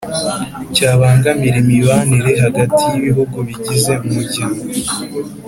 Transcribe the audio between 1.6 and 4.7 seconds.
imibanire hagati y'ibihugu bigize umuryango.